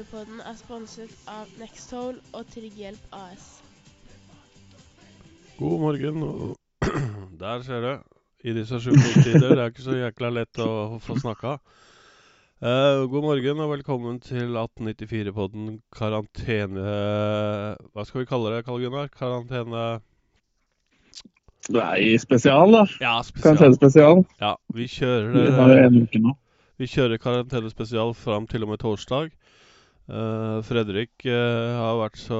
[0.00, 3.60] 1894-podden er sponset av Nexthole og Trygghjelp AS.
[5.58, 6.22] God morgen.
[6.22, 6.56] og
[7.40, 7.92] Der ser du.
[8.44, 9.48] I disse sjukdomstider.
[9.48, 11.58] Det er ikke så jækla lett å få snakka.
[12.60, 16.94] Uh, god morgen og velkommen til 1894-podden karantene...
[17.92, 19.10] Hva skal vi kalle det, Karl Gunnar?
[19.12, 20.00] Karantene...
[21.76, 22.86] Nei, spesial, da.
[23.02, 23.58] Ja, spesial.
[23.58, 24.24] Karantene-spesial.
[24.40, 26.32] Ja, vi Vi kjører har eh.
[26.80, 29.28] Vi kjører karantenespesial fram til og med torsdag.
[30.10, 32.38] Eh, Fredrik eh, har vært så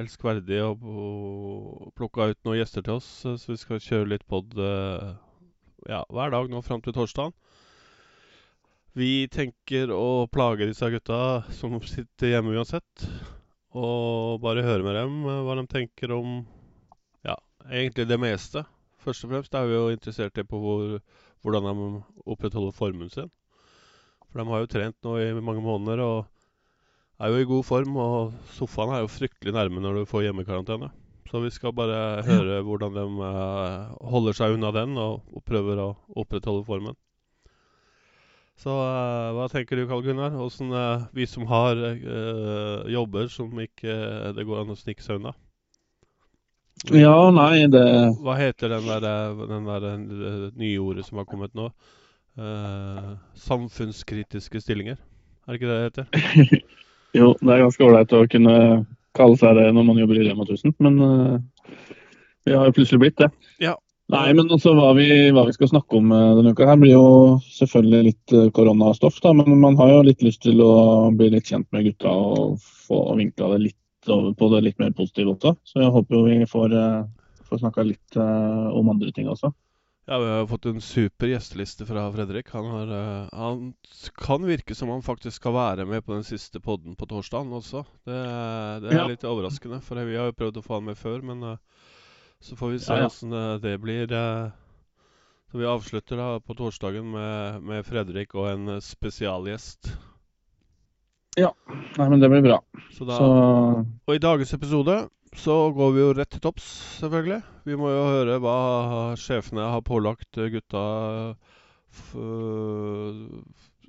[0.00, 4.24] elskverdig og, og plukka ut noen gjester til oss, eh, så vi skal kjøre litt
[4.26, 7.30] pod ja, hver dag nå fram til torsdag.
[8.98, 11.20] Vi tenker å plage disse gutta
[11.54, 13.06] som sitter hjemme uansett,
[13.78, 16.40] og bare høre med dem hva de tenker om
[17.26, 17.38] ja,
[17.70, 18.66] egentlig det meste.
[19.06, 20.98] Først og fremst er vi jo interessert i på hvor,
[21.46, 21.88] hvordan de
[22.26, 23.30] opprettholder formen sin.
[24.30, 26.24] For de har jo trent nå i mange måneder og
[27.20, 27.96] er jo i god form.
[28.00, 30.90] Og sofaen er jo fryktelig nærme når du får hjemmekarantene.
[31.30, 35.80] Så vi skal bare høre hvordan de uh, holder seg unna den og, og prøver
[35.82, 35.88] å
[36.20, 36.98] opprettholde formen.
[38.60, 40.36] Så uh, hva tenker du, Karl Gunnar?
[40.38, 43.96] Åssen uh, vi som har eh, jobber som ikke
[44.36, 45.34] det går an å snike seg unna?
[46.92, 47.84] Ja, nei, det
[48.20, 51.70] Hva heter den der, eh, den der eh, nye ordet som har kommet nå?
[52.36, 54.98] Eh, samfunnskritiske stillinger.
[55.46, 56.64] Er det ikke det det heter?
[57.14, 58.58] Jo, det er ganske ålreit å kunne
[59.14, 61.74] kalle seg det når man jobber i Rema 1000, men uh,
[62.44, 63.30] vi har jo plutselig blitt det.
[63.62, 63.76] Ja.
[64.12, 66.92] Nei, men altså, hva vi, hva vi skal snakke om eh, denne uka her, blir
[66.92, 67.06] jo
[67.56, 69.32] selvfølgelig litt eh, koronastoff, da.
[69.38, 70.74] Men man har jo litt lyst til å
[71.16, 74.92] bli litt kjent med gutta og få vinkla det litt over på det litt mer
[74.92, 75.54] positive også.
[75.64, 76.76] Så jeg håper jo vi får,
[77.48, 79.54] får snakka litt uh, om andre ting også.
[80.06, 82.50] Ja, vi har fått en super gjesteliste fra Fredrik.
[82.52, 83.70] Han, har, uh, han
[84.20, 87.84] kan virke som han faktisk skal være med på den siste podden på torsdagen også.
[88.04, 88.18] Det,
[88.84, 89.06] det er Ja.
[89.08, 91.22] litt overraskende, for vi har jo prøvd å få han med før.
[91.24, 91.56] Men uh,
[92.44, 93.30] så får vi se Ja, ja.
[93.32, 94.12] det, det blir.
[94.12, 94.50] Uh,
[95.54, 99.92] Så vi avslutter da på torsdagen med, med Fredrik og en spesialgjest.
[101.38, 101.52] Ja.
[101.96, 102.58] Nei, men det blir bra.
[102.92, 103.28] Så da, Så
[104.06, 104.96] Og i dagens episode
[105.34, 106.66] så går vi jo rett til topps,
[107.00, 107.40] selvfølgelig.
[107.66, 108.56] Vi må jo høre hva
[109.18, 110.84] sjefene har pålagt gutta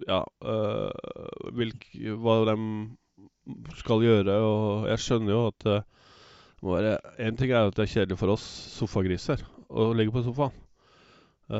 [0.06, 0.92] Ja, øh,
[1.56, 1.88] hvilk,
[2.20, 2.56] hva de
[3.80, 4.36] skal gjøre.
[4.44, 5.86] Og jeg skjønner jo at eh,
[6.56, 6.98] det må være
[7.28, 8.46] En ting er at det er kjedelig for oss
[8.76, 10.56] sofagriser å ligge på sofaen.
[10.56, 10.64] Eh,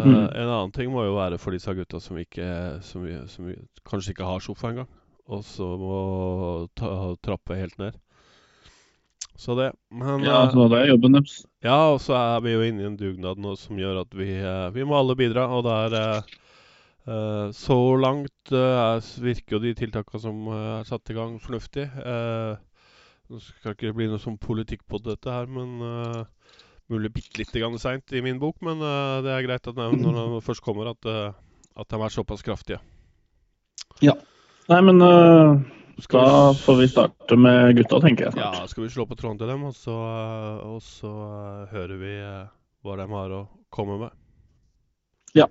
[0.06, 0.16] Mm.
[0.34, 3.52] En annen ting må jo være for disse gutta som, ikke, som, som
[3.86, 4.90] kanskje ikke har sofa engang.
[5.30, 6.00] Og så må
[6.78, 6.90] ta,
[7.22, 7.98] trappe helt ned.
[9.36, 9.72] Så det.
[9.92, 11.40] Men ja, eh, så det er jobben deres.
[11.66, 14.30] ja, og så er vi jo inne i en dugnad nå som gjør at vi,
[14.40, 15.48] eh, vi må alle bidra.
[15.52, 16.38] Og det er eh,
[17.12, 21.36] eh, Så langt eh, er- virker jo de tiltakene som eh, er satt i gang,
[21.44, 21.90] fornuftig.
[22.06, 22.56] Eh,
[23.26, 26.52] Nå skal ikke bli noe sånn politikk på dette her, men eh,
[26.94, 28.60] mulig bitte lite grann seint i min bok.
[28.62, 31.34] Men uh, det er greit at de, når de først kommer, at, uh,
[31.82, 32.78] at de er såpass kraftige.
[34.06, 34.14] Ja.
[34.70, 38.34] Nei, men eh, Skal da vi, får vi starte med gutta, tenker jeg.
[38.34, 38.56] snart.
[38.60, 39.96] ja, skal vi slå på tråden til dem, og så,
[40.66, 42.48] og så eh, hører vi eh,
[42.84, 44.12] hva de har å komme med.
[45.36, 45.48] Ja.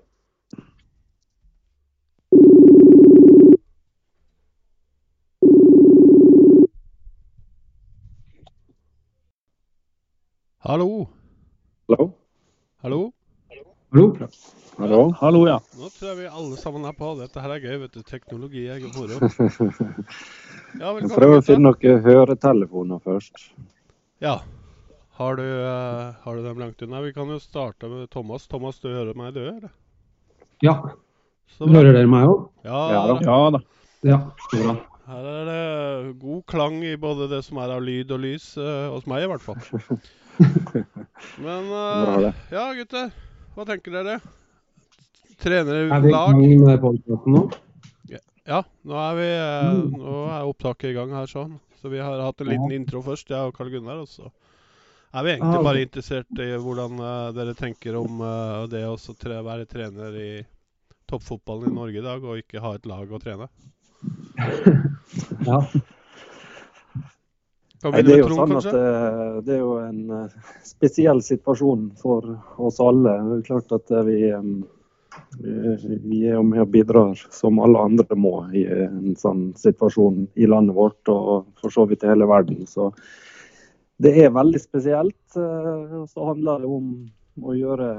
[10.65, 11.09] Hallo.
[11.89, 12.13] Hallo?
[12.85, 13.03] Hallo.
[13.95, 14.17] Hallo?
[14.79, 15.15] Hallo?
[15.21, 15.61] Hallo, ja.
[15.79, 17.13] Nå tror jeg vi alle sammen er på.
[17.15, 18.01] Dette her er gøy, vet du.
[18.03, 19.21] Teknologi er moro.
[20.81, 23.39] Ja, Vi prøver å finne noen høretelefoner først.
[24.19, 24.33] Ja.
[25.15, 27.05] Har du, uh, har du dem langt unna?
[27.05, 28.49] Vi kan jo starte med Thomas.
[28.51, 29.71] Thomas, du hører meg, du, eller?
[30.67, 30.75] Ja,
[31.55, 31.77] Så bra.
[31.77, 32.49] hører dere meg òg?
[32.67, 33.19] Ja, Ja da.
[33.23, 33.61] Ja da.
[34.11, 34.19] Ja,
[34.49, 34.75] så bra.
[35.13, 38.91] her er det god klang i både det som er av lyd og lys, uh,
[38.97, 39.63] hos meg i hvert fall.
[41.47, 43.15] Men Bra, eh, ja, gutter.
[43.55, 44.17] Hva tenker dere?
[45.43, 46.33] Trener Er vi i lag?
[46.35, 47.45] gang med podkasten nå?
[48.45, 49.93] Ja, nå er vi eh, Mm.
[50.03, 51.55] Nå er opptaket i gang her sånn.
[51.81, 54.03] Så vi har hatt en liten intro først, jeg og Karl Gunnar.
[54.05, 54.27] Og så
[55.15, 58.99] er vi egentlig Ah, bare interessert i hvordan eh, dere tenker om eh, det å
[59.17, 60.29] tre, være trener i
[61.09, 63.49] toppfotballen i Norge i dag, og ikke ha et lag å trene.
[65.49, 65.61] Ja.
[67.85, 72.31] Nei, det er jo sånn at eh, det er jo en eh, spesiell situasjon for
[72.65, 73.13] oss alle.
[73.29, 74.19] Det er klart at eh, vi,
[76.07, 80.49] vi- er jo med og bidrar som alle andre må i en sånn situasjon i
[80.49, 82.65] landet vårt og for så vidt i hele verden.
[82.67, 82.89] Så
[84.03, 85.37] det er veldig spesielt.
[85.37, 86.89] og Så handler det om
[87.45, 87.91] å gjøre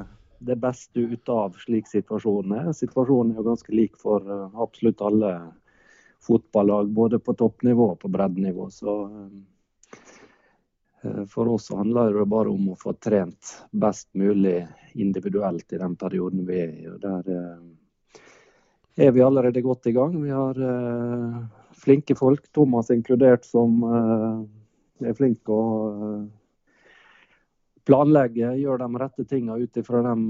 [0.45, 2.73] det beste ut av slik situasjonen er.
[2.75, 4.25] Situasjonen er jo ganske lik for
[4.61, 5.31] absolutt alle
[6.25, 8.67] fotballag, både på toppnivå og på breddenivå.
[8.73, 8.95] Så
[11.29, 16.45] for oss handler det bare om å få trent best mulig individuelt i den perioden
[16.47, 16.87] vi er i.
[16.89, 20.15] og Der eh, er vi allerede godt i gang.
[20.23, 21.37] Vi har eh,
[21.85, 23.83] flinke folk, Thomas inkludert, som
[25.03, 25.65] er flinke å
[27.85, 30.23] planlegge, gjøre de rette tingene ut ifra dem,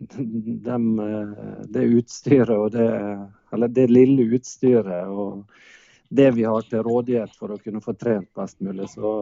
[0.00, 2.86] det utstyret og det
[3.52, 5.42] Eller det lille utstyret og
[6.10, 8.88] det vi har til rådighet for å kunne få trent best mulig.
[8.90, 9.14] Så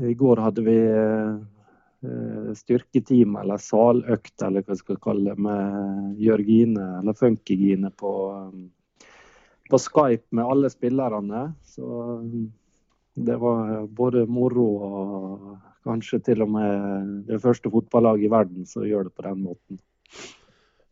[0.00, 0.76] i går hadde vi
[2.56, 8.12] styrketeam eller saløkt, eller hva skal kalle det, med Jørgine eller Funkygine på
[9.70, 11.52] på Skype med alle spillerne.
[11.64, 11.86] Så
[13.14, 15.44] det var både moro og
[15.86, 19.80] kanskje til og med det første fotballaget i verden som gjør det på den måten.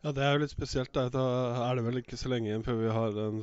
[0.05, 0.93] Ja, det er jo litt spesielt.
[0.95, 1.09] Da.
[1.11, 1.25] da
[1.67, 3.41] er det vel ikke så lenge igjen før vi har den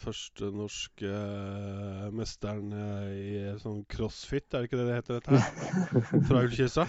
[0.00, 5.38] første norske uh, mesteren uh, i sånn crossfit, er det ikke det det heter dette
[5.38, 5.46] her?
[6.28, 6.86] Fra Ullkisa?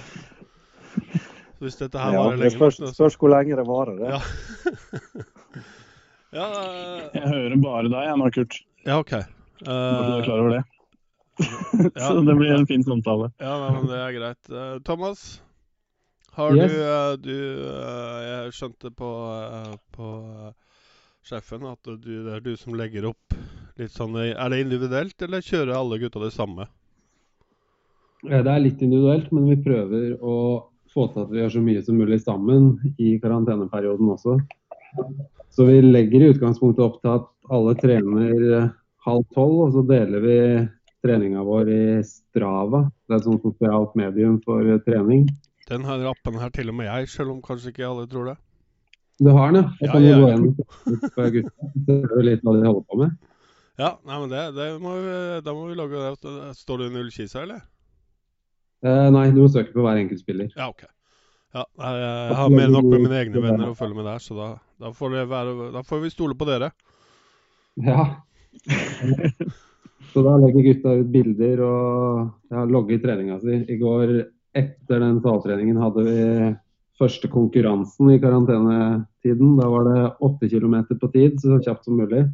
[1.61, 4.01] Hvis dette her ja, varer lenge Det spørs, spørs hvor lenge det varer.
[4.01, 4.09] Det.
[4.15, 4.21] Ja.
[6.31, 8.53] Ja, uh, Jeg hører bare deg jeg nå, Kurt.
[8.87, 9.09] ja OK.
[9.11, 9.25] Bare
[9.67, 10.61] så du er Uh, klar over det.
[11.91, 12.05] ja.
[12.07, 13.27] så det blir en fin samtale.
[13.43, 14.39] ja, men det er greit.
[14.47, 15.41] Uh, Thomas,
[16.37, 16.71] har Yes.
[16.71, 17.37] du, uh, du
[17.67, 20.07] uh, Jeg skjønte på, uh, på
[21.27, 23.35] sjefen at du, det er du som legger opp
[23.79, 26.67] litt sånn Er det individuelt, eller kjører alle gutta det samme?
[28.29, 30.35] Eh, Det er litt individuelt, men vi prøver å
[30.91, 34.37] få til at vi gjør så mye som mulig sammen i karanteneperioden også.
[35.51, 38.69] Så vi legger i utgangspunktet opp til at alle trener eh,
[39.07, 40.35] halv tolv, og så deler vi
[41.01, 42.83] treninga vår i Strava.
[43.07, 45.25] Det er et sånt sosialt medium for eh, trening.
[45.71, 48.37] Den her appen her til og med jeg, selv om kanskje ikke alle tror det.
[49.21, 49.67] Du har den, ja?
[49.79, 50.31] Jeg kan jo ja, gå ja.
[50.31, 50.55] gjennom
[51.87, 53.19] du litt hva de holder på med.
[53.79, 55.13] Ja, nei, men det, det må vi,
[55.45, 56.31] da må vi lage det.
[56.57, 57.61] Står det Nullkisa, eller?
[58.81, 60.49] Eh, nei, du må søke på hver enkelt spiller.
[60.57, 60.83] Ja, OK.
[61.51, 64.37] Ja, jeg har mer enn nok med mine egne venner å følge med der, så
[64.37, 66.71] da, da, får, det være, da får vi stole på dere.
[67.79, 68.05] Ja.
[70.11, 73.61] Så da legger gutta ut bilder og ja, logger treninga si.
[73.71, 74.09] I går
[74.57, 76.19] etter den saltreningen hadde vi
[77.01, 79.55] første konkurransen i karantenetiden.
[79.57, 82.27] Da var det åtte kilometer på tid, så kjapt som mulig.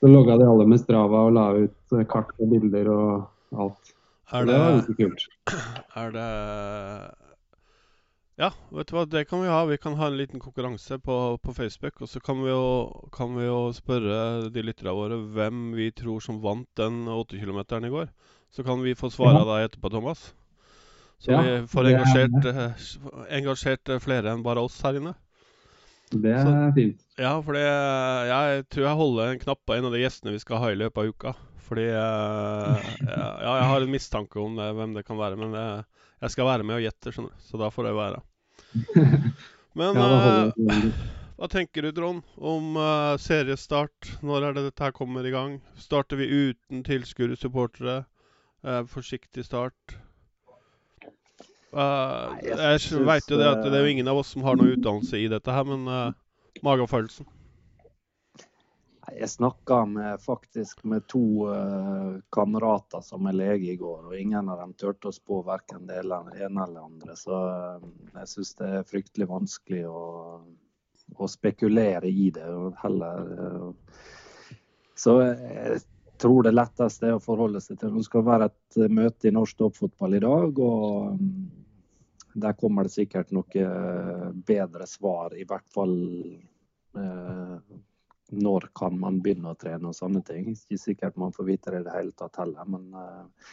[0.00, 3.96] Så logga de alle med Strava og la ut eh, kart og bilder og alt.
[4.32, 5.26] Er det var ganske kult.
[6.00, 6.28] er det
[8.40, 9.58] Ja, vet du hva, det kan vi ha.
[9.68, 12.00] Vi kan ha en liten konkurranse på, på Facebook.
[12.00, 16.24] Og så kan vi, jo, kan vi jo spørre de lytterne våre hvem vi tror
[16.24, 18.08] som vant den 8-kilometeren i går.
[18.50, 20.32] Så kan vi få svare deg etterpå, Thomas.
[21.20, 25.14] Så Ja, vi får er- engasjert, eh, engasjert eh, flere enn bare oss her inne.
[26.10, 26.98] Det er fint.
[27.20, 30.58] Ja, eh, jeg tror jeg holder en knapp på en av de gjestene vi skal
[30.58, 31.34] ha i løpet av uka.
[31.68, 35.54] Fordi eh, ja, ja, jeg har en mistanke om det, hvem det kan være, men
[35.54, 35.82] eh,
[36.24, 37.44] jeg skal være med og gjette, skjønner du.
[37.46, 38.22] Så da får det være.
[39.78, 40.90] Men Ja, eh,
[41.38, 44.16] hva tenker du, Trond, om eh, seriestart?
[44.26, 45.60] Når er det dette her kommer i gang?
[45.78, 48.00] Starter vi uten tilskuere, supportere?
[48.62, 49.96] Eh, forsiktig start?
[51.70, 54.32] Uh, jeg jeg synes, veit jo det at det er jo eh, ingen av oss
[54.34, 56.10] som har noe utdannelse i dette her, men uh,
[56.66, 57.28] magefølelsen.
[59.10, 59.78] Jeg snakka
[60.22, 65.08] faktisk med to uh, kamerater som er lege i går, og ingen av dem turte
[65.08, 67.16] å spå verken det ene eller det andre.
[67.18, 67.38] Så
[68.18, 70.02] jeg syns det er fryktelig vanskelig å,
[71.16, 72.50] å spekulere i det.
[72.50, 73.72] og heller...
[75.00, 75.80] så jeg
[76.20, 79.34] tror det letteste er å forholde seg til Det skal være et eh, møte i
[79.34, 80.58] norsk toppfotball i dag.
[80.58, 81.46] og mm,
[82.44, 85.96] Der kommer det sikkert noe eh, bedre svar, i hvert fall
[86.96, 87.56] eh,
[88.30, 90.52] når kan man begynne å trene og sånne ting.
[90.54, 93.50] Ikke sikkert man får vite det i det hele tatt heller, men eh,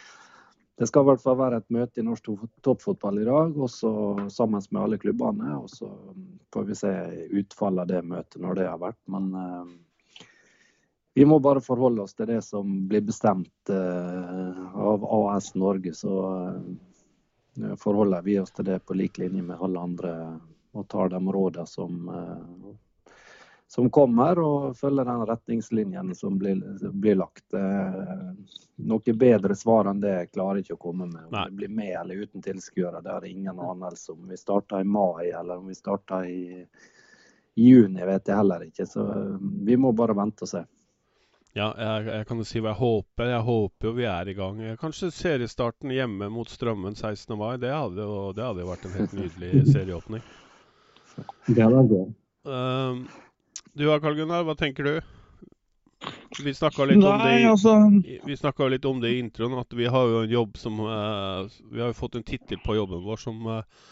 [0.78, 2.28] det skal i hvert fall være et møte i norsk
[2.62, 3.90] toppfotball i dag, også
[4.30, 5.56] sammen med alle klubbene.
[5.58, 5.88] og Så
[6.54, 6.92] får vi se
[7.40, 9.00] utfallet av det møtet når det har vært.
[9.10, 9.72] Men eh,
[11.18, 15.90] vi må bare forholde oss til det som blir bestemt eh, av AS Norge.
[15.94, 20.12] Så eh, forholder vi oss til det på lik linje med alle andre
[20.78, 22.68] og tar de rådene som eh,
[23.68, 27.52] som kommer, og følger den retningslinjen som blir, blir lagt.
[28.80, 31.26] Noe bedre svar enn det klarer jeg ikke å komme med.
[31.26, 34.22] Om det blir med eller uten tilskuere, det har jeg ingen anelse om.
[34.30, 36.64] Vi starter i mai eller om vi starter i,
[37.58, 38.86] juni, vet jeg heller ikke.
[38.86, 39.04] Så
[39.66, 40.64] vi må bare vente og se.
[41.56, 43.30] Ja, jeg, jeg kan jo si hva jeg håper.
[43.32, 44.60] Jeg håper jo vi er i gang.
[44.80, 47.32] Kanskje seriestarten hjemme mot Strømmen 16.
[47.40, 47.56] mai.
[47.62, 50.26] Det hadde jo det hadde jo vært en helt nydelig serieåpning.
[51.48, 52.10] Det hadde vært gøy.
[52.48, 53.06] Ehm,
[53.74, 54.94] Du da, Karl Gunnar, hva tenker du?
[56.44, 60.58] Vi snakka litt, altså litt om det i introen, at vi har jo en jobb
[60.60, 63.88] som uh, Vi har jo fått en tittel på jobben vår som, eh,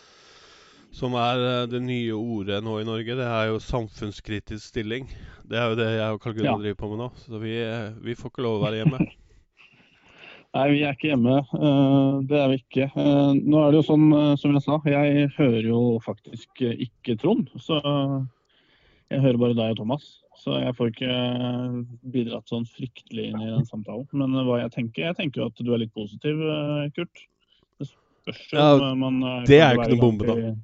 [0.94, 3.16] som er eh, det nye ordet nå i Norge.
[3.18, 5.08] Det er jo samfunnskritisk stilling.
[5.46, 6.58] Det er jo det jeg og Karl Gunnar Ja.
[6.62, 7.08] driver på med nå.
[7.26, 9.00] Så vi, eh, vi får ikke lov å være hjemme.
[10.56, 11.36] Nei, vi er ikke hjemme.
[11.52, 12.86] Eh, Det er vi ikke.
[12.96, 14.06] Nå er det jo sånn,
[14.40, 17.50] som jeg sa, jeg hører jo faktisk ikke Trond.
[17.60, 17.76] Så
[19.10, 20.06] jeg hører bare deg og Thomas.
[20.36, 21.12] Så jeg får ikke
[22.12, 24.06] bidratt sånn fryktelig inn i den samtalen.
[24.16, 26.40] Men hva jeg tenker, jeg tenker jo at du er litt positiv,
[26.96, 27.22] Kurt.
[27.80, 30.56] Det spørs jo Ja, om man det er jo ikke noe bombe, til-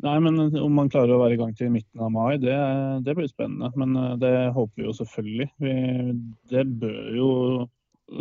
[0.00, 2.56] Nei, men om man klarer å være i gang til midten av mai, det,
[3.04, 3.68] det blir spennende.
[3.76, 5.48] Men eh, det håper vi jo selvfølgelig.
[5.60, 5.74] Vi,
[6.52, 7.30] det bør jo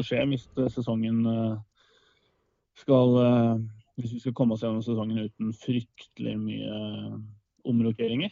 [0.03, 1.55] skje hvis eh, sesongen eh,
[2.79, 3.15] skal
[3.99, 6.75] Hvis vi skal komme oss gjennom sesongen uten fryktelig mye
[7.67, 8.31] omrokeringer.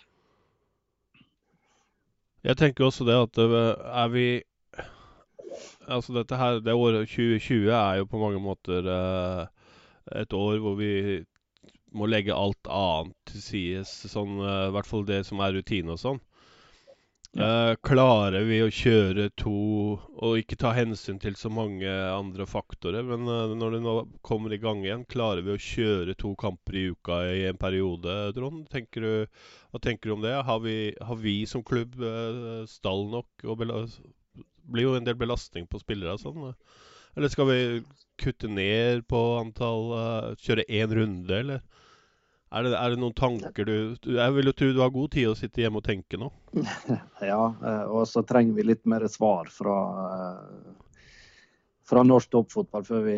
[2.48, 4.28] Jeg tenker også det at er vi
[5.88, 8.88] Altså dette her, det året 2020 er jo på mange måter
[10.16, 10.92] et år hvor vi
[11.96, 15.96] må legge alt annet til side, Sånn, eh, I hvert fall det som er rutine
[15.96, 16.20] og sånn.
[17.38, 19.54] Eh, klarer vi å kjøre to
[19.94, 23.06] og ikke ta hensyn til så mange andre faktorer?
[23.06, 26.80] Men eh, når det nå kommer i gang igjen, klarer vi å kjøre to kamper
[26.80, 28.66] i uka i en periode, Trond?
[28.74, 29.42] Tenker du,
[29.72, 30.34] hva tenker du om det?
[30.50, 32.00] Har vi, har vi som klubb
[32.72, 33.46] stall nok?
[33.46, 33.68] Og
[34.68, 36.52] blir jo en del belastning på spillere og sånn.
[37.18, 37.62] Eller skal vi
[38.20, 41.62] kutte ned på antall uh, Kjøre én runde, eller?
[42.48, 45.28] Er det, er det noen tanker du, Jeg vil jo tro du har god tid
[45.28, 46.30] å sitte hjemme og tenke nå.
[47.32, 49.76] Ja, eh, og så trenger vi litt mer svar fra,
[50.14, 51.02] eh,
[51.90, 53.18] fra norsk toppfotball før vi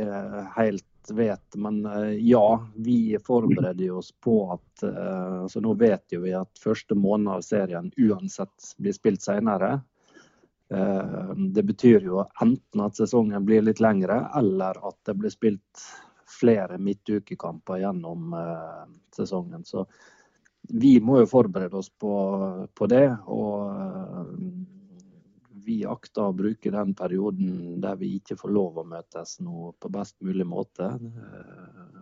[0.56, 1.46] helt vet.
[1.62, 1.84] Men
[2.26, 4.90] ja, vi forbereder oss på at så
[5.46, 9.80] altså Nå vet jo vi at første måned av serien uansett blir spilt senere.
[10.74, 15.86] Eh, Det betyr jo enten at sesongen blir litt lengre, eller at det blir spilt
[16.30, 18.84] flere midtukekamper gjennom eh,
[19.16, 19.66] sesongen.
[19.66, 19.88] Så
[20.70, 22.14] vi må jo forberede oss på,
[22.76, 23.08] på det.
[23.26, 24.34] Og eh,
[25.66, 29.92] vi akter å bruke den perioden der vi ikke får lov å møtes nå på
[29.94, 30.92] best mulig måte.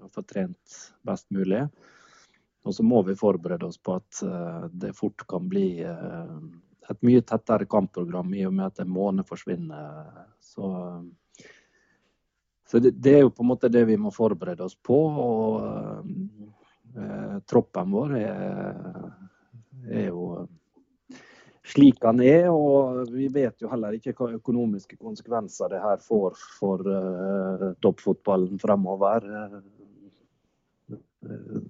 [0.03, 1.63] Og få trent best mulig.
[2.67, 4.21] Og så må vi forberede oss på at
[4.75, 5.69] det fort kan bli
[6.93, 10.03] et mye tettere kampprogram i og med at en måned forsvinner.
[10.39, 10.71] Så,
[12.67, 14.99] så det, det er jo på en måte det vi må forberede oss på.
[15.23, 15.57] Og
[16.97, 18.79] eh, troppen vår er,
[19.87, 20.47] er jo
[21.67, 26.37] slik han er, og vi vet jo heller ikke hva økonomiske konsekvenser det her får
[26.59, 29.27] for uh, toppfotballen fremover.
[31.27, 31.61] Uh,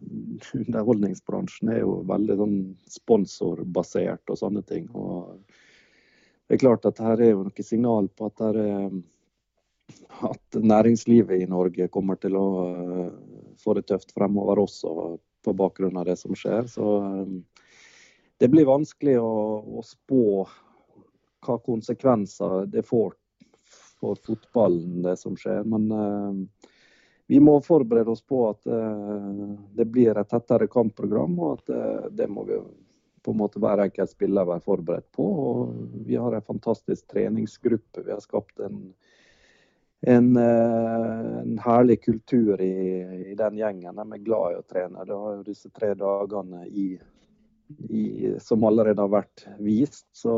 [0.62, 2.58] underholdningsbransjen er jo veldig sånn
[2.92, 4.90] sponsorbasert og sånne ting.
[4.94, 5.38] og
[6.48, 8.92] det er klart at her er jo noe signal på at, er,
[10.30, 13.10] at næringslivet i Norge kommer til å uh,
[13.60, 16.66] få det tøft fremover også, på bakgrunn av det som skjer.
[16.72, 16.86] Så
[18.40, 19.30] det blir vanskelig å,
[19.80, 20.44] å spå
[21.46, 23.16] hva konsekvenser det får
[24.00, 25.64] for fotballen, det som skjer.
[25.68, 25.88] Men
[27.28, 32.06] vi må forberede oss på at uh, det blir et tettere kampprogram, og at uh,
[32.12, 32.60] det må vi
[33.26, 35.26] på en måte hver enkelt spiller være forberedt på.
[35.26, 38.06] Og vi har en fantastisk treningsgruppe.
[38.06, 38.78] Vi har skapt en,
[40.08, 42.78] en, en herlig kultur i,
[43.26, 44.00] i, den gjengen.
[44.00, 45.04] De er glad i å trene.
[45.04, 46.88] Det har jo disse tre dagene i
[47.90, 50.08] i, som allerede har vært vist.
[50.16, 50.34] Så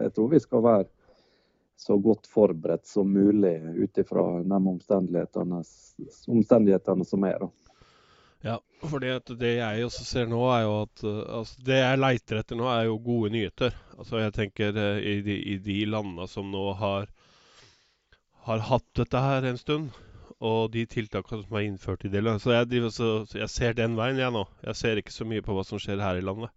[0.00, 0.88] jeg tror vi skal være
[1.80, 5.62] så godt forberedt som mulig ut ifra de omstendighetene,
[6.28, 7.46] omstendighetene, som er.
[8.44, 12.60] Ja, for det jeg også ser nå, er jo at altså, Det jeg leiter etter
[12.60, 13.72] nå, er jo gode nyheter.
[13.96, 17.08] Altså jeg tenker i de, i de landene som nå har,
[18.44, 19.90] har hatt dette her en stund,
[20.40, 22.44] og de tiltakene som er innført i det landet.
[22.44, 23.10] Så jeg, så,
[23.40, 24.44] jeg ser den veien, jeg nå.
[24.68, 26.52] Jeg ser ikke så mye på hva som skjer her i landet.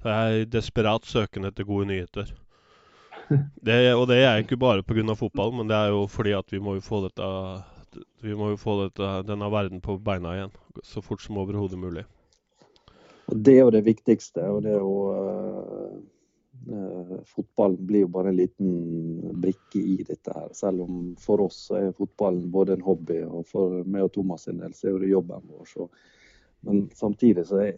[0.00, 2.32] Så jeg er desperat søkende etter gode nyheter.
[3.68, 5.14] Det, og det er ikke bare pga.
[5.14, 7.28] fotballen, men det er jo fordi at vi må jo få dette
[8.22, 10.52] vi må jo få dette, denne verden på beina igjen
[10.86, 12.04] så fort som overhodet mulig.
[13.28, 14.40] Og Det er jo det viktigste.
[14.48, 16.00] og det er jo uh,
[17.26, 18.68] Fotballen blir jo bare en liten
[19.42, 20.32] brikke i dette.
[20.32, 24.44] her, Selv om for oss er fotballen både en hobby, og for meg og Thomas
[24.46, 25.66] sin del så er det jobben vår.
[25.66, 25.88] Så.
[26.66, 27.72] Men samtidig så er,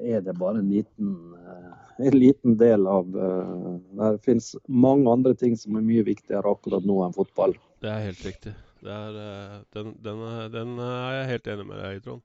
[0.00, 5.34] er, det bare en liten, uh, en liten del av uh, Det finnes mange andre
[5.36, 7.56] ting som er mye viktigere akkurat nå enn fotball.
[7.84, 8.54] Det er helt riktig.
[8.84, 9.20] Er,
[9.76, 12.24] den, den, den, er jeg helt enig med deg i, Trond.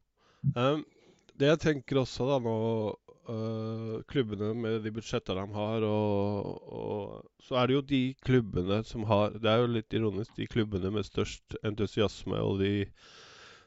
[1.39, 2.57] Det jeg tenker også da nå
[4.09, 9.05] klubbene med de budsjettene de har, og, og så er det jo de klubbene som
[9.09, 12.73] har Det er jo litt ironisk, de klubbene med størst entusiasme og de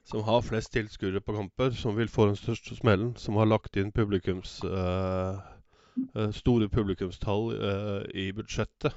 [0.04, 3.76] som har flest tilskuere på kamper, som vil få den største smellen, som har lagt
[3.76, 5.38] inn publikums øh,
[6.16, 8.96] øh, store publikumstall øh, i budsjettet.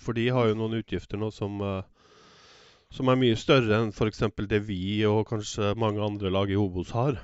[0.00, 1.58] For de har jo noen utgifter nå som
[2.90, 4.24] som er mye større enn f.eks.
[4.50, 7.20] det vi og kanskje mange andre lag i Obos har.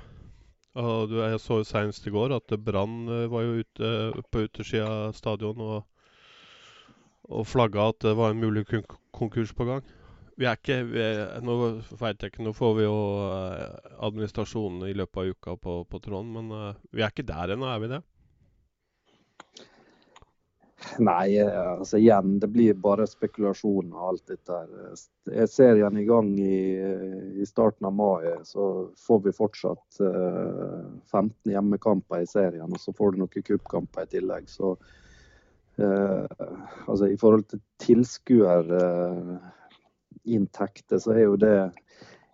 [0.77, 5.15] Og Jeg så senest i går at Brann eh, var jo ute på utersida av
[5.17, 5.87] stadion og,
[7.27, 8.63] og flagga at det var en mulig
[9.11, 9.83] konkurs på gang.
[10.37, 11.55] Vi er ikke vi er, Nå
[11.97, 16.01] vet jeg ikke, nå får vi jo eh, administrasjonen i løpet av uka på, på
[16.03, 18.03] Trond, men uh, vi er ikke der ennå, er vi det?
[21.01, 24.59] Nei, altså igjen, det blir bare spekulasjon og alt dette.
[25.33, 26.59] Er serien i gang i,
[27.41, 32.69] i, starten av mai, så får vi fortsatt uh, 15 hjemmekamper i serien.
[32.69, 34.49] Og så får du noen cupkamper i tillegg.
[34.53, 34.75] Så
[35.81, 36.25] uh,
[36.85, 39.35] altså i forhold til tilskuer uh,
[40.99, 41.55] så er jo det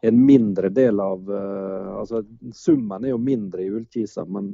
[0.03, 4.53] en mindre del av Altså summen er jo mindre i Ullkisa, men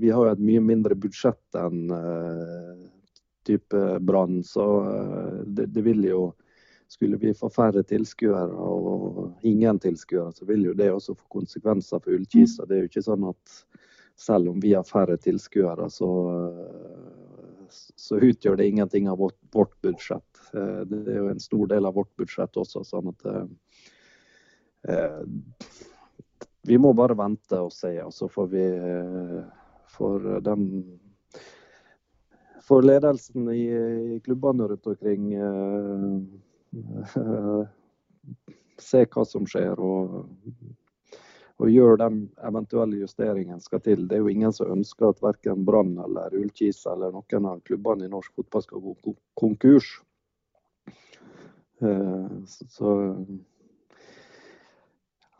[0.00, 1.92] vi har jo et mye mindre budsjett enn
[3.44, 4.44] type brann.
[4.44, 6.34] Så eh, det, det, vil jo
[6.88, 12.02] Skulle vi få færre tilskuere og ingen tilskuere, så vil jo det også få konsekvenser
[12.04, 12.66] for Ullkisa.
[12.68, 13.54] Det er jo ikke sånn at
[14.20, 19.72] selv om vi har færre tilskuere, så, eh, så utgjør det ingenting av vårt, vårt,
[19.80, 20.31] budsjett.
[20.54, 22.84] Eh, det er jo en stor del av vårt budsjett også.
[22.86, 23.20] sånn at
[24.88, 25.24] eh,
[26.68, 28.66] vi må bare vente og se, og så får vi
[29.92, 30.62] For den
[32.62, 33.64] for ledelsen i,
[34.16, 36.20] i klubbene rundt omkring eh,
[38.80, 40.14] se hva som skjer og,
[41.58, 42.08] og gjøre de
[42.48, 44.06] eventuelle justeringene skal til.
[44.08, 48.06] Det er jo ingen som ønsker at verken Brann eller Ullkisa eller noen av klubbene
[48.06, 49.88] i norsk fotball skal gå konkurs.
[51.82, 52.92] Uh, så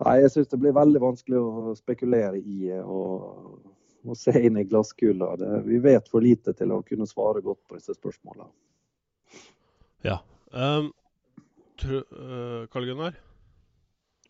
[0.02, 2.72] Nei, jeg syns det blir veldig vanskelig å spekulere i.
[2.82, 3.60] og
[4.08, 5.34] og se inn i glasskula.
[5.66, 8.48] Vi vet for lite til å kunne svare godt på disse spørsmålene.
[10.06, 10.18] Ja.
[10.50, 10.90] Um,
[11.86, 13.18] uh, Karl Gunnar?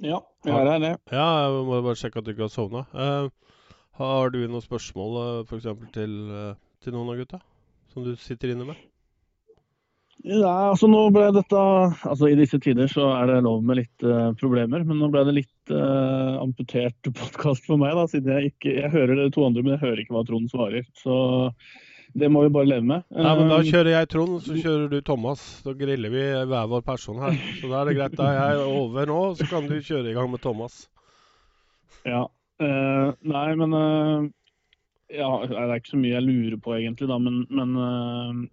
[0.02, 0.92] Ja, jeg er her, det.
[1.14, 2.84] Ja, jeg må bare sjekke at du ikke har sovna.
[2.92, 3.56] Uh,
[4.00, 5.68] har du noen spørsmål uh, f.eks.
[5.94, 6.16] Til,
[6.82, 7.40] til noen av gutta
[7.92, 8.88] som du sitter inne med?
[10.22, 11.60] Ja, altså nå ble dette
[12.06, 15.24] altså I disse tider så er det lov med litt uh, problemer, men nå ble
[15.26, 17.96] det litt uh, amputert podkast for meg.
[17.98, 20.52] da, siden Jeg ikke, jeg hører dere to andre, men jeg hører ikke hva Trond
[20.52, 20.86] svarer.
[21.00, 21.16] Så
[22.14, 23.08] det må vi bare leve med.
[23.10, 25.42] Ja, men Da eh, kjører jeg Trond, så kjører du Thomas.
[25.66, 27.34] Da griller vi hver vår person her.
[27.58, 28.16] Så da er det greit.
[28.20, 30.84] Da er jeg over nå, så kan du kjøre i gang med Thomas.
[32.06, 32.28] Ja.
[32.62, 33.74] Uh, nei, men
[35.10, 38.46] Ja, det er ikke så mye jeg lurer på egentlig, da, men, men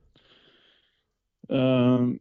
[1.49, 2.13] Uh,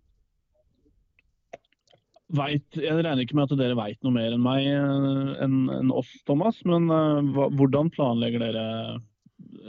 [2.39, 5.93] vet, jeg regner ikke med at dere veit noe mer enn meg uh, enn en
[5.93, 6.61] oss, Thomas.
[6.69, 8.67] Men uh, hva, hvordan planlegger dere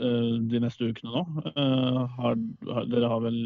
[0.00, 1.20] de neste ukene nå?
[1.52, 2.38] Har,
[2.72, 3.36] har, dere har vel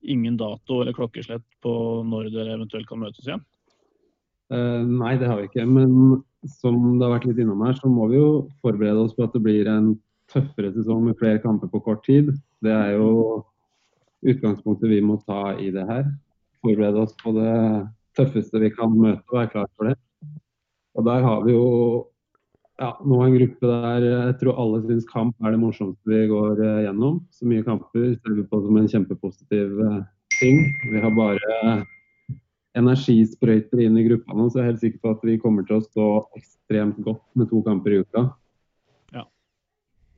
[0.00, 1.72] ingen dato eller klokkeslett på
[2.06, 3.42] når dere eventuelt kan møtes igjen?
[4.50, 5.66] nei, det har vi ikke.
[5.66, 6.22] Men
[6.60, 8.30] som det har vært litt innom her, så må vi jo
[8.62, 9.92] forberede oss på at det blir en
[10.30, 12.30] tøffere sesong med flere kamper på kort tid.
[12.64, 13.42] Det er jo
[14.26, 16.06] utgangspunktet vi må ta i det her.
[16.60, 17.54] Forberede oss på det
[18.18, 19.96] tøffeste vi kan møte og være klar for det.
[20.98, 21.66] Og der har vi jo
[22.80, 26.60] ja, nå en gruppe der jeg tror alle syns kamp er det morsomste vi går
[26.60, 27.20] uh, gjennom.
[27.32, 30.02] Så mye kamper ser vi på som en kjempepositiv uh,
[30.38, 30.62] ting.
[30.88, 31.84] Vi har bare
[32.78, 35.80] energisprøyter inn i gruppa nå, så jeg er helt sikker på at vi kommer til
[35.80, 36.06] å stå
[36.38, 38.28] ekstremt godt med to kamper i uka.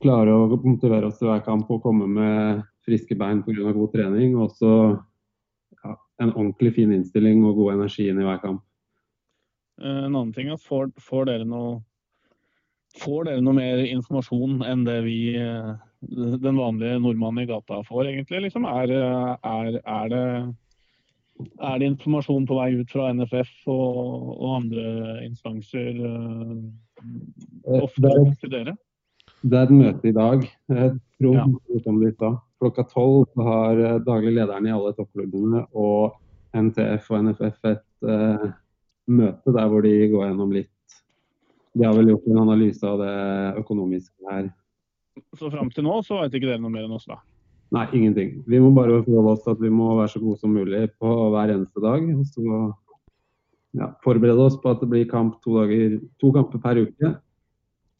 [0.03, 3.71] Klare å motivere oss til hver kamp og komme med friske bein pga.
[3.71, 4.35] god trening.
[4.35, 4.71] Og også
[5.83, 8.63] ja, en ordentlig fin innstilling og god energi inn i hver kamp.
[9.81, 11.81] Eh, en annen ting er får, får, dere noe
[13.01, 15.71] Får dere noe mer informasjon enn det vi, eh,
[16.43, 18.43] den vanlige nordmannen i gata får, egentlig?
[18.43, 18.67] Liksom?
[18.69, 20.27] Er, er, er, det,
[21.57, 23.97] er, det, informasjon på vei ut fra NFF og,
[24.35, 24.85] og andre
[25.25, 28.13] instanser uh, ofte
[28.43, 28.77] til dere?
[29.43, 30.43] Det er et møte i dag.
[31.19, 32.33] Trond ja.
[32.63, 36.13] Klokka tolv har eh, daglig lederen i alle toppklubbene og
[36.55, 38.45] NTF og NFF et uh,
[39.09, 40.97] møte der hvor de går gjennom litt
[41.73, 43.15] De har vel gjort en analyse av det
[43.63, 44.47] økonomiske her.
[45.35, 47.17] Så fram til nå så vet ikke dere noe mer enn oss, da?
[47.73, 48.35] Nei, ingenting.
[48.45, 51.13] Vi må bare forholde oss til at vi må være så gode som mulig på
[51.33, 52.05] hver eneste dag.
[52.13, 52.59] Og så
[53.81, 57.15] ja, forberede oss på at det blir kamp to, dager, to kamper per uke.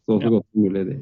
[0.06, 0.36] Så så ja.
[0.36, 1.02] godt som mulig.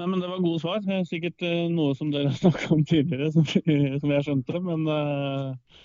[0.00, 0.80] Nei, men Det var gode svar.
[0.88, 4.62] Er Sikkert eh, noe som dere har snakka om tidligere, som, som jeg skjønte.
[4.64, 5.82] Men, eh,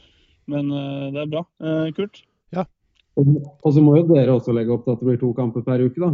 [0.53, 1.43] men eh, det er bra.
[1.97, 2.21] Kult.
[2.55, 2.63] Ja.
[3.19, 5.83] Og så må jo dere også legge opp til at det blir to kamper per
[5.83, 6.13] uke, da.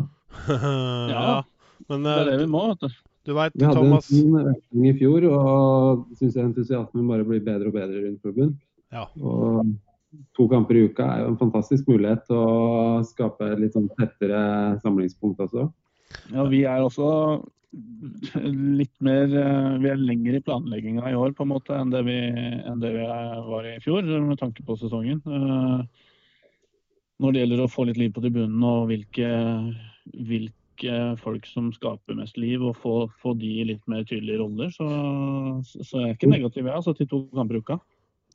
[1.14, 1.38] ja.
[1.90, 2.64] Men Det er det vi må.
[2.72, 2.98] vet du.
[3.30, 7.46] du veit, Vi hadde Thomas en fin økning i fjor, og syns entusiasmen bare blir
[7.46, 8.54] bedre og bedre rundt klubben.
[8.94, 9.06] Ja.
[9.22, 9.74] Og
[10.38, 13.90] to kamper i uka er jo en fantastisk mulighet til å skape et litt sånn
[13.98, 14.42] tettere
[14.82, 15.70] samlingspunkt også.
[16.34, 17.10] Ja, vi er også
[18.80, 22.04] litt mer eh, Vi er lenger i planlegginga i år på en måte enn det
[22.08, 22.18] vi,
[22.68, 23.06] enn det vi
[23.48, 25.22] var i fjor, med tanke på sesongen.
[25.26, 26.08] Eh,
[27.22, 29.30] Når det gjelder å få litt liv på tribunen og hvilke,
[30.28, 34.72] hvilke folk som skaper mest liv, og få, få de i litt mer tydelige roller,
[34.74, 34.88] så,
[35.62, 37.78] så er jeg ikke negativ jeg, altså, til to kamper i uka.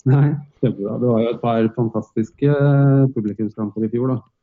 [0.06, 0.28] Nei,
[0.62, 1.00] kjempebra.
[1.02, 2.58] Det var jo et par fantastiske
[3.16, 4.35] publikumskamper i fjor, da.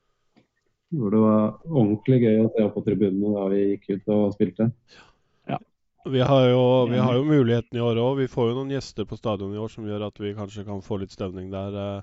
[0.93, 4.35] Hvor det var ordentlig gøy å se opp på tribunene da vi gikk ut og
[4.35, 4.69] spilte.
[6.05, 8.17] Vi har jo, vi har jo muligheten i år òg.
[8.17, 10.83] Vi får jo noen gjester på stadion i år som gjør at vi kanskje kan
[10.83, 11.77] få litt stemning der.
[11.79, 12.01] eh,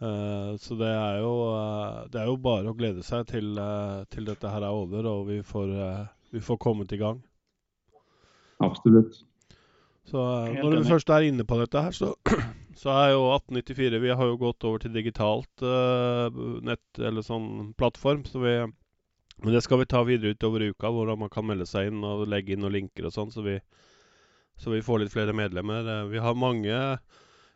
[0.00, 3.60] eh, så det er, jo, eh, det er jo bare å glede seg til,
[4.08, 5.76] til dette her er over og vi får,
[6.32, 7.20] vi får kommet i gang.
[8.64, 9.20] Absolutt.
[10.08, 12.14] Så når vi først er inne på dette her, så,
[12.78, 16.28] så er jo 1894 Vi har jo gått over til digitalt uh,
[16.64, 18.24] nett eller sånn plattform.
[18.28, 18.54] Så vi,
[19.42, 22.26] men det skal vi ta videre utover uka, hvordan man kan melde seg inn og
[22.30, 23.58] legge inn noen linker og sånn, så vi,
[24.60, 25.86] så vi får litt flere medlemmer.
[25.90, 26.80] Eh, Vi har mange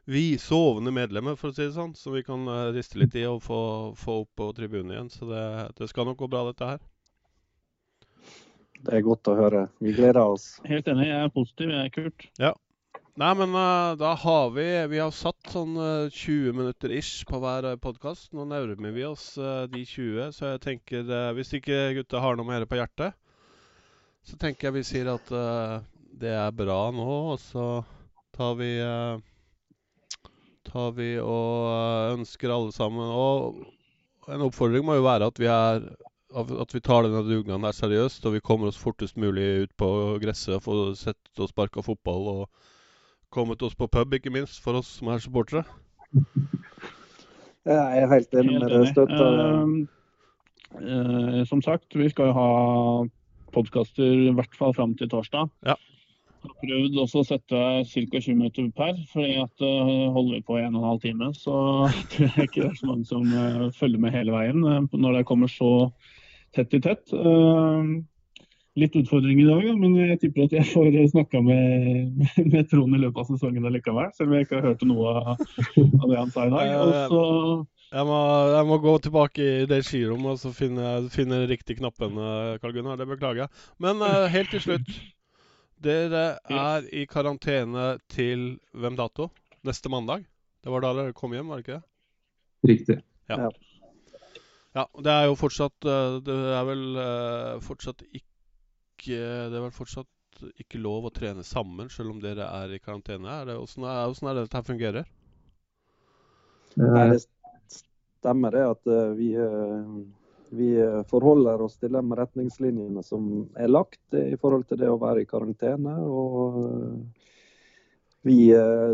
[0.09, 3.27] vi sovende medlemmer, for å si det sånn, som vi kan eh, riste litt i
[3.29, 3.59] og få,
[3.99, 5.11] få opp på tribunen igjen.
[5.13, 5.43] Så det,
[5.77, 6.81] det skal nok gå bra, dette her.
[8.79, 9.67] Det er godt å høre.
[9.85, 10.47] Vi gleder oss.
[10.69, 12.27] Helt enig, jeg er positiv, jeg er Kurt.
[13.19, 17.41] Nei, men uh, da har vi Vi har satt sånn uh, 20 minutter ish på
[17.43, 18.29] hver podkast.
[18.31, 22.39] Nå nærmer vi oss uh, de 20, så jeg tenker eh, Hvis ikke gutta har
[22.39, 23.17] noe mer på hjertet,
[24.23, 25.75] så tenker jeg vi sier at eh,
[26.23, 27.67] det er bra nå, og så
[28.39, 30.31] tar vi eh,
[30.71, 35.51] Tar vi og eh, ønsker alle sammen Og en oppfordring må jo være at vi
[35.51, 35.91] er
[36.39, 39.89] at vi tar denne dugnaden der seriøst, og vi kommer oss fortest mulig ut på
[40.23, 42.29] gresset og får sett og sparka fotball.
[42.35, 42.77] og
[43.35, 45.65] kommet oss på pub, ikke minst, for oss som er supportere.
[47.69, 48.91] Jeg er helt enig med deg.
[48.93, 49.13] Støtt.
[49.13, 49.89] Støtter
[50.77, 52.49] Eh, som sagt, vi skal jo ha
[53.55, 55.49] podkaster i hvert fall fram til torsdag.
[55.67, 55.77] Ja.
[56.39, 58.21] Jeg har prøvd også å sette ca.
[58.21, 61.33] 20 minutter per, fordi at eh, holder vi på i en og en halv time,
[61.35, 61.57] så
[62.13, 65.27] tror jeg ikke det er så mange som eh, følger med hele veien når det
[65.31, 65.73] kommer så
[66.55, 67.11] tett i tett.
[67.17, 67.91] Eh,
[68.79, 72.97] litt utfordring i dag, da, men jeg tipper at jeg får snakka med, med Trond
[72.97, 76.21] i løpet av sesongen allikevel, selv om jeg ikke har hørt noe av, av det
[76.21, 76.73] han sa i dag.
[76.79, 77.25] Og så
[77.89, 78.19] Jeg må,
[78.53, 82.75] jeg må gå tilbake i det skirommet og så finne, finne riktig knappen, eh, Karl
[82.77, 82.99] Gunnar.
[83.01, 83.63] Det beklager jeg.
[83.81, 84.91] Men eh, helt til slutt.
[85.79, 89.31] Dere er i karantene til hvem dato?
[89.65, 90.27] Neste mandag?
[90.61, 91.87] Det var da dere kom hjem, var det ikke det?
[92.69, 92.99] Riktig.
[94.77, 98.28] Ja, det er jo fortsatt eh, Det er vel eh, fortsatt ikke
[99.07, 100.09] Det er vel fortsatt
[100.59, 103.31] ikke lov å trene sammen selv om dere er i karantene.
[103.41, 105.09] Er det, hvordan, er, hvordan er det dette fungerer?
[106.79, 107.21] Nei, Eh, det
[108.19, 109.87] stemmer det at eh, vi, eh,
[110.51, 110.69] vi
[111.11, 115.29] forholder oss til de retningslinjene som er lagt i forhold til det å være i
[115.29, 115.97] karantene.
[115.99, 117.07] og
[118.27, 118.51] vi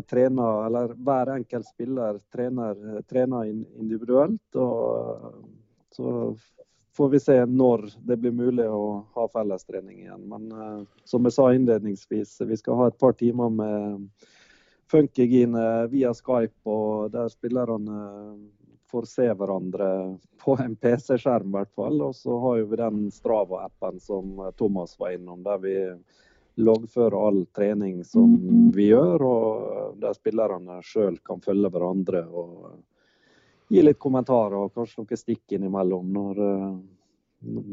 [0.07, 4.57] trener, eller hver enkelt spiller trener, trener individuelt.
[4.61, 5.47] og
[5.91, 6.37] Så
[6.97, 10.27] får vi se når det blir mulig å ha fellestrening igjen.
[10.31, 14.09] Men eh, som jeg sa innledningsvis, vi skal ha et par timer med
[14.91, 18.03] Funkygine via Skype, og der spillerne
[18.93, 19.89] får se hverandre
[20.45, 22.03] på en PC-skjerm i hvert fall.
[22.05, 25.75] Og så har vi den Strava-appen som Thomas var innom, der vi
[26.55, 28.37] loggfører all trening som
[28.77, 32.77] vi gjør, og der spillerne sjøl kan følge hverandre og
[33.75, 36.73] gi litt kommentarer og kanskje noen stikk innimellom når, eh,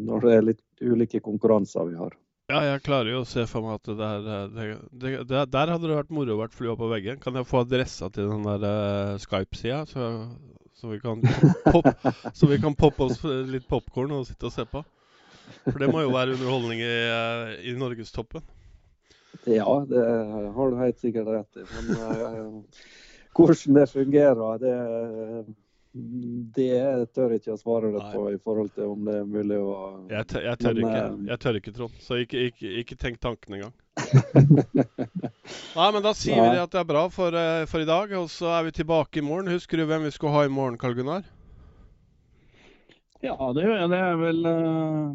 [0.10, 2.18] når det er litt ulike konkurranser vi har.
[2.52, 5.70] Ja, jeg klarer jo å se for meg at det der, det, det, det, Der
[5.72, 7.22] hadde det vært moro å vært flua på veggen.
[7.24, 10.10] Kan jeg få adressa til den der eh, Skype-sida, så,
[10.76, 11.22] så, vi kan
[11.72, 11.88] pop,
[12.36, 14.84] så vi kan poppe oss litt popkorn og sitte og se på?
[15.64, 18.44] For det må jo være underholdning i, eh, i norgestoppen.
[19.48, 20.02] Ja, det
[20.56, 21.64] har du helt sikkert rett i.
[21.72, 22.84] Men uh,
[23.38, 24.76] hvordan det fungerer, det,
[25.94, 29.74] det tør ikke å svare deg på i forhold til om det er mulig å
[30.12, 31.98] Jeg, tør- jeg tør Men, ikke, eh, jeg tør ikke, Trond.
[32.00, 33.74] Så ikke, ikke, ikke tenk tanken engang.
[35.76, 36.54] Nei, men da sier vi Nei.
[36.56, 39.20] vi at det er bra for, eh, for i dag, og så er vi tilbake
[39.20, 39.52] i morgen.
[39.52, 41.28] Husker du hvem vi skulle ha i morgen, Karl Gunnar?
[43.22, 43.90] Ja, det gjør jeg.
[43.92, 45.12] Det er vel uh,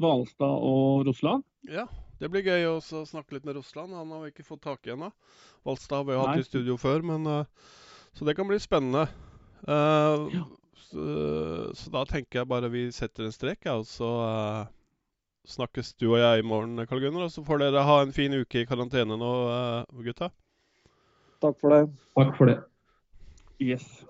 [0.00, 1.44] Hvalstad og Russland.
[1.68, 1.84] Ja,
[2.22, 3.92] Det blir gøy å snakke litt med Russland.
[3.92, 5.10] Han har vi ikke fått tak i ennå.
[5.66, 6.40] Valstad har vi hatt Nei.
[6.40, 7.44] i studio før, men eh,
[8.14, 9.08] Så det kan bli spennende.
[9.68, 10.44] Eh, Ja.
[10.76, 11.04] så,
[11.74, 14.66] så da tenker jeg bare vi setter en strek, ja, og så uh,
[15.48, 17.26] snakkes du og jeg i morgen, Karl Gunnar.
[17.26, 20.30] Og så får dere ha en fin uke i karantene nå, uh, gutta.
[21.42, 21.82] Takk for det.
[22.16, 22.58] Takk for det.
[23.62, 24.04] Yes.